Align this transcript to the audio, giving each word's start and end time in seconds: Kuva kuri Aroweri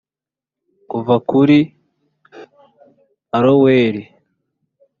Kuva 0.89 1.15
kuri 1.29 1.57
Aroweri 3.37 4.03